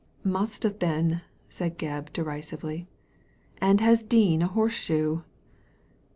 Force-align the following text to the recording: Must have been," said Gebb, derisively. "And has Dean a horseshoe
Must 0.23 0.63
have 0.63 0.79
been," 0.79 1.21
said 1.47 1.77
Gebb, 1.77 2.11
derisively. 2.11 2.87
"And 3.59 3.81
has 3.81 4.01
Dean 4.01 4.41
a 4.41 4.47
horseshoe 4.47 5.21